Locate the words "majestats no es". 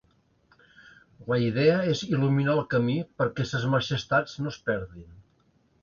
3.77-4.63